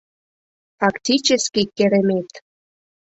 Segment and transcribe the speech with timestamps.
[0.79, 2.29] Фактически керемет!